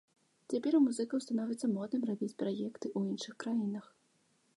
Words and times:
Цяпер 0.53 0.77
у 0.77 0.79
музыкаў 0.85 1.19
становіцца 1.25 1.69
модным 1.75 2.03
рабіць 2.11 2.37
праекты 2.39 2.85
ў 2.95 3.17
іншых 3.17 3.33
краінах. 3.45 3.85